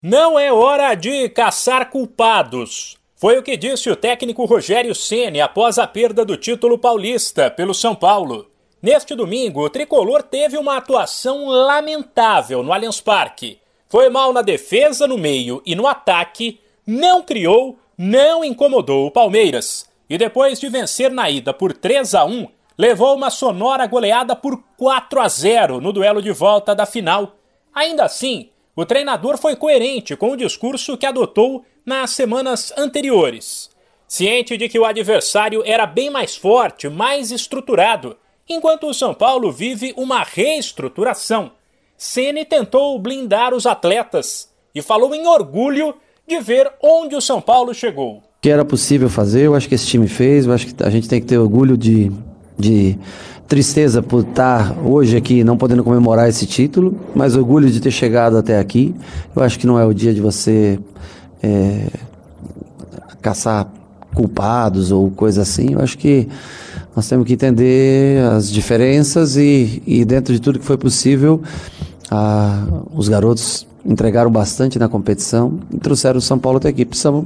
Não 0.00 0.38
é 0.38 0.52
hora 0.52 0.94
de 0.94 1.28
caçar 1.30 1.90
culpados. 1.90 2.96
Foi 3.16 3.36
o 3.36 3.42
que 3.42 3.56
disse 3.56 3.90
o 3.90 3.96
técnico 3.96 4.44
Rogério 4.44 4.94
Ceni 4.94 5.40
após 5.40 5.76
a 5.76 5.88
perda 5.88 6.24
do 6.24 6.36
título 6.36 6.78
paulista 6.78 7.50
pelo 7.50 7.74
São 7.74 7.96
Paulo. 7.96 8.48
Neste 8.80 9.16
domingo, 9.16 9.64
o 9.64 9.68
tricolor 9.68 10.22
teve 10.22 10.56
uma 10.56 10.76
atuação 10.76 11.48
lamentável 11.48 12.62
no 12.62 12.72
Allianz 12.72 13.00
Parque. 13.00 13.58
Foi 13.88 14.08
mal 14.08 14.32
na 14.32 14.40
defesa, 14.40 15.04
no 15.08 15.18
meio 15.18 15.60
e 15.66 15.74
no 15.74 15.88
ataque, 15.88 16.60
não 16.86 17.20
criou, 17.20 17.76
não 17.98 18.44
incomodou 18.44 19.08
o 19.08 19.10
Palmeiras. 19.10 19.90
E 20.08 20.16
depois 20.16 20.60
de 20.60 20.68
vencer 20.68 21.10
na 21.10 21.28
ida 21.28 21.52
por 21.52 21.72
3 21.72 22.14
a 22.14 22.24
1, 22.24 22.46
levou 22.78 23.16
uma 23.16 23.30
sonora 23.30 23.84
goleada 23.88 24.36
por 24.36 24.62
4 24.76 25.20
a 25.20 25.28
0 25.28 25.80
no 25.80 25.92
duelo 25.92 26.22
de 26.22 26.30
volta 26.30 26.72
da 26.72 26.86
final. 26.86 27.34
Ainda 27.74 28.04
assim, 28.04 28.50
o 28.80 28.86
treinador 28.86 29.36
foi 29.36 29.56
coerente 29.56 30.14
com 30.14 30.30
o 30.30 30.36
discurso 30.36 30.96
que 30.96 31.04
adotou 31.04 31.64
nas 31.84 32.10
semanas 32.10 32.72
anteriores. 32.78 33.70
Ciente 34.06 34.56
de 34.56 34.68
que 34.68 34.78
o 34.78 34.84
adversário 34.84 35.64
era 35.66 35.84
bem 35.84 36.08
mais 36.10 36.36
forte, 36.36 36.88
mais 36.88 37.32
estruturado, 37.32 38.16
enquanto 38.48 38.86
o 38.86 38.94
São 38.94 39.12
Paulo 39.12 39.50
vive 39.50 39.92
uma 39.96 40.22
reestruturação. 40.22 41.50
Ceni 41.96 42.44
tentou 42.44 42.96
blindar 43.00 43.52
os 43.52 43.66
atletas 43.66 44.48
e 44.72 44.80
falou 44.80 45.12
em 45.12 45.26
orgulho 45.26 45.96
de 46.24 46.38
ver 46.38 46.70
onde 46.80 47.16
o 47.16 47.20
São 47.20 47.40
Paulo 47.40 47.74
chegou. 47.74 48.22
Que 48.40 48.48
era 48.48 48.64
possível 48.64 49.10
fazer, 49.10 49.46
eu 49.46 49.56
acho 49.56 49.68
que 49.68 49.74
esse 49.74 49.88
time 49.88 50.06
fez, 50.06 50.46
eu 50.46 50.52
acho 50.52 50.72
que 50.72 50.84
a 50.84 50.90
gente 50.90 51.08
tem 51.08 51.20
que 51.20 51.26
ter 51.26 51.36
orgulho 51.36 51.76
de, 51.76 52.12
de 52.56 52.96
tristeza 53.48 54.02
por 54.02 54.20
estar 54.20 54.76
hoje 54.84 55.16
aqui 55.16 55.42
não 55.42 55.56
podendo 55.56 55.82
comemorar 55.82 56.28
esse 56.28 56.46
título, 56.46 56.94
mas 57.14 57.34
orgulho 57.34 57.70
de 57.70 57.80
ter 57.80 57.90
chegado 57.90 58.36
até 58.36 58.58
aqui. 58.58 58.94
Eu 59.34 59.42
acho 59.42 59.58
que 59.58 59.66
não 59.66 59.78
é 59.78 59.86
o 59.86 59.94
dia 59.94 60.12
de 60.12 60.20
você 60.20 60.78
é, 61.42 61.86
caçar 63.22 63.66
culpados 64.14 64.92
ou 64.92 65.10
coisa 65.10 65.42
assim. 65.42 65.72
Eu 65.72 65.80
acho 65.80 65.96
que 65.96 66.28
nós 66.94 67.08
temos 67.08 67.26
que 67.26 67.32
entender 67.32 68.22
as 68.32 68.50
diferenças 68.50 69.36
e, 69.36 69.82
e 69.86 70.04
dentro 70.04 70.34
de 70.34 70.40
tudo 70.40 70.58
que 70.58 70.64
foi 70.64 70.76
possível, 70.76 71.40
a, 72.10 72.66
os 72.92 73.08
garotos 73.08 73.66
entregaram 73.84 74.30
bastante 74.30 74.78
na 74.78 74.88
competição 74.88 75.58
e 75.72 75.78
trouxeram 75.78 76.18
o 76.18 76.20
São 76.20 76.38
Paulo 76.38 76.58
até 76.58 76.68
aqui. 76.68 76.84
Precisamos 76.84 77.24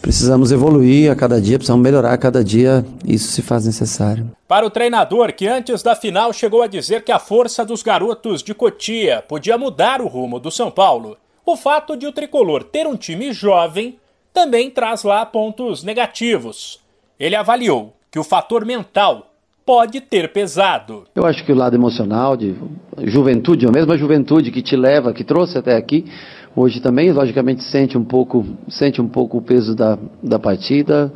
Precisamos 0.00 0.52
evoluir 0.52 1.10
a 1.10 1.16
cada 1.16 1.40
dia, 1.40 1.58
precisamos 1.58 1.82
melhorar 1.82 2.12
a 2.12 2.18
cada 2.18 2.44
dia, 2.44 2.84
isso 3.06 3.32
se 3.32 3.42
faz 3.42 3.66
necessário. 3.66 4.30
Para 4.46 4.66
o 4.66 4.70
treinador, 4.70 5.32
que 5.32 5.46
antes 5.46 5.82
da 5.82 5.96
final 5.96 6.32
chegou 6.32 6.62
a 6.62 6.66
dizer 6.66 7.02
que 7.02 7.12
a 7.12 7.18
força 7.18 7.64
dos 7.64 7.82
garotos 7.82 8.42
de 8.42 8.54
Cotia 8.54 9.24
podia 9.26 9.58
mudar 9.58 10.00
o 10.00 10.06
rumo 10.06 10.38
do 10.38 10.50
São 10.50 10.70
Paulo, 10.70 11.16
o 11.44 11.56
fato 11.56 11.96
de 11.96 12.06
o 12.06 12.12
tricolor 12.12 12.64
ter 12.64 12.86
um 12.86 12.96
time 12.96 13.32
jovem 13.32 13.98
também 14.32 14.70
traz 14.70 15.02
lá 15.02 15.24
pontos 15.24 15.82
negativos. 15.82 16.80
Ele 17.18 17.34
avaliou 17.34 17.94
que 18.10 18.18
o 18.18 18.24
fator 18.24 18.64
mental 18.64 19.32
pode 19.64 20.00
ter 20.00 20.32
pesado. 20.32 21.04
Eu 21.14 21.26
acho 21.26 21.44
que 21.44 21.50
o 21.50 21.54
lado 21.56 21.74
emocional 21.74 22.36
de 22.36 22.54
juventude, 22.98 23.66
a 23.66 23.72
mesma 23.72 23.98
juventude 23.98 24.52
que 24.52 24.62
te 24.62 24.76
leva, 24.76 25.12
que 25.12 25.24
trouxe 25.24 25.58
até 25.58 25.76
aqui, 25.76 26.04
hoje 26.56 26.80
também, 26.80 27.12
logicamente, 27.12 27.62
sente 27.62 27.98
um 27.98 28.04
pouco, 28.04 28.44
sente 28.68 29.00
um 29.00 29.06
pouco 29.06 29.36
o 29.38 29.42
peso 29.42 29.76
da, 29.76 29.98
da 30.22 30.38
partida. 30.38 31.12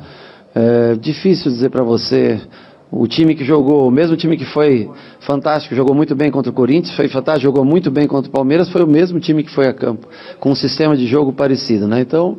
É 0.54 0.94
difícil 0.94 1.50
dizer 1.50 1.70
para 1.70 1.82
você 1.82 2.40
o 2.92 3.06
time 3.06 3.34
que 3.34 3.44
jogou, 3.44 3.86
o 3.86 3.90
mesmo 3.90 4.16
time 4.16 4.36
que 4.36 4.44
foi 4.44 4.90
fantástico, 5.20 5.74
jogou 5.74 5.94
muito 5.94 6.14
bem 6.14 6.30
contra 6.30 6.50
o 6.50 6.54
Corinthians, 6.54 6.94
foi 6.94 7.08
fantástico, 7.08 7.44
jogou 7.44 7.64
muito 7.64 7.90
bem 7.90 8.06
contra 8.06 8.28
o 8.28 8.32
Palmeiras, 8.32 8.68
foi 8.68 8.82
o 8.82 8.86
mesmo 8.86 9.20
time 9.20 9.44
que 9.44 9.50
foi 9.50 9.68
a 9.68 9.72
campo, 9.72 10.08
com 10.40 10.50
um 10.50 10.54
sistema 10.56 10.96
de 10.96 11.06
jogo 11.06 11.32
parecido, 11.32 11.86
né? 11.86 12.00
Então, 12.00 12.38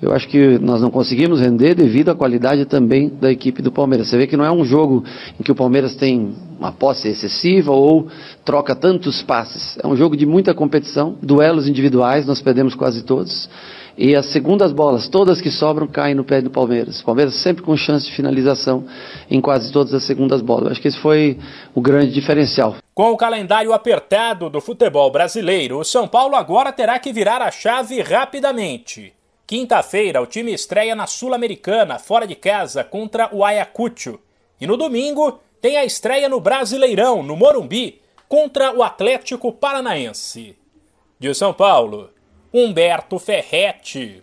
eu 0.00 0.12
acho 0.12 0.28
que 0.28 0.58
nós 0.58 0.80
não 0.80 0.90
conseguimos 0.90 1.40
render 1.40 1.74
devido 1.74 2.10
à 2.10 2.14
qualidade 2.14 2.64
também 2.66 3.08
da 3.08 3.32
equipe 3.32 3.60
do 3.60 3.72
Palmeiras. 3.72 4.08
Você 4.08 4.16
vê 4.16 4.26
que 4.28 4.36
não 4.36 4.44
é 4.44 4.50
um 4.50 4.64
jogo 4.64 5.04
em 5.38 5.42
que 5.42 5.50
o 5.50 5.54
Palmeiras 5.56 5.96
tem 5.96 6.34
uma 6.58 6.70
posse 6.70 7.08
excessiva 7.08 7.72
ou 7.72 8.06
troca 8.44 8.76
tantos 8.76 9.22
passes. 9.22 9.76
É 9.82 9.86
um 9.86 9.96
jogo 9.96 10.16
de 10.16 10.24
muita 10.24 10.54
competição, 10.54 11.16
duelos 11.20 11.66
individuais, 11.66 12.26
nós 12.26 12.40
perdemos 12.40 12.76
quase 12.76 13.02
todos. 13.02 13.50
E 13.96 14.14
as 14.14 14.26
segundas 14.26 14.70
bolas, 14.70 15.08
todas 15.08 15.40
que 15.40 15.50
sobram, 15.50 15.88
caem 15.88 16.14
no 16.14 16.22
pé 16.22 16.40
do 16.40 16.50
Palmeiras. 16.50 17.00
O 17.00 17.04
Palmeiras 17.04 17.34
sempre 17.34 17.64
com 17.64 17.76
chance 17.76 18.06
de 18.06 18.12
finalização 18.12 18.84
em 19.28 19.40
quase 19.40 19.72
todas 19.72 19.92
as 19.92 20.04
segundas 20.04 20.40
bolas. 20.40 20.66
Eu 20.66 20.70
acho 20.70 20.80
que 20.80 20.86
esse 20.86 20.98
foi 20.98 21.36
o 21.74 21.80
grande 21.80 22.12
diferencial. 22.12 22.76
Com 22.94 23.10
o 23.10 23.16
calendário 23.16 23.72
apertado 23.72 24.48
do 24.48 24.60
futebol 24.60 25.10
brasileiro, 25.10 25.80
o 25.80 25.84
São 25.84 26.06
Paulo 26.06 26.36
agora 26.36 26.70
terá 26.70 26.96
que 27.00 27.12
virar 27.12 27.42
a 27.42 27.50
chave 27.50 28.00
rapidamente. 28.00 29.17
Quinta-feira, 29.48 30.20
o 30.20 30.26
time 30.26 30.52
estreia 30.52 30.94
na 30.94 31.06
Sul-Americana, 31.06 31.98
fora 31.98 32.26
de 32.26 32.34
casa, 32.34 32.84
contra 32.84 33.34
o 33.34 33.42
Ayacucho. 33.42 34.20
E 34.60 34.66
no 34.66 34.76
domingo, 34.76 35.40
tem 35.58 35.78
a 35.78 35.86
estreia 35.86 36.28
no 36.28 36.38
Brasileirão, 36.38 37.22
no 37.22 37.34
Morumbi, 37.34 37.98
contra 38.28 38.76
o 38.76 38.82
Atlético 38.82 39.50
Paranaense. 39.50 40.54
De 41.18 41.32
São 41.32 41.54
Paulo, 41.54 42.10
Humberto 42.52 43.18
Ferretti. 43.18 44.22